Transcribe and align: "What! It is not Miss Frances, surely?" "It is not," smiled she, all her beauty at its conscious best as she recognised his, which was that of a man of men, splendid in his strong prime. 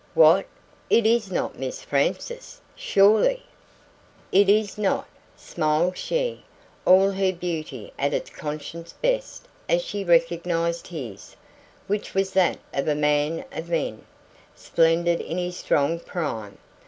"What! 0.15 0.47
It 0.89 1.05
is 1.05 1.31
not 1.31 1.59
Miss 1.59 1.83
Frances, 1.83 2.59
surely?" 2.75 3.43
"It 4.31 4.49
is 4.49 4.75
not," 4.79 5.07
smiled 5.37 5.95
she, 5.95 6.43
all 6.87 7.11
her 7.11 7.31
beauty 7.31 7.93
at 7.99 8.11
its 8.11 8.31
conscious 8.31 8.93
best 8.93 9.47
as 9.69 9.83
she 9.85 10.03
recognised 10.03 10.87
his, 10.87 11.35
which 11.85 12.15
was 12.15 12.31
that 12.33 12.57
of 12.73 12.87
a 12.87 12.95
man 12.95 13.45
of 13.51 13.69
men, 13.69 14.03
splendid 14.55 15.21
in 15.21 15.37
his 15.37 15.57
strong 15.57 15.99
prime. 15.99 16.57